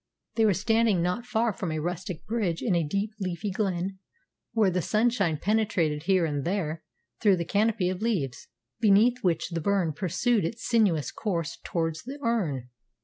They 0.33 0.45
were 0.45 0.55
standing 0.55 1.03
not 1.03 1.27
far 1.27 1.53
from 1.53 1.71
a 1.71 1.77
rustic 1.77 2.25
bridge 2.25 2.63
in 2.63 2.73
a 2.73 2.81
deep, 2.83 3.11
leafy 3.19 3.51
glen, 3.51 3.99
where 4.51 4.71
the 4.71 4.81
sunshine 4.81 5.37
penetrated 5.37 6.05
here 6.05 6.25
and 6.25 6.43
there 6.43 6.83
through 7.19 7.35
the 7.35 7.45
canopy 7.45 7.87
of 7.87 8.01
leaves, 8.01 8.47
beneath 8.79 9.19
which 9.23 9.49
the 9.49 9.61
burn 9.61 9.93
pursued 9.93 10.43
its 10.43 10.67
sinuous 10.67 11.11
course 11.11 11.59
towards 11.63 12.01
the 12.01 12.17
Earn. 12.23 12.69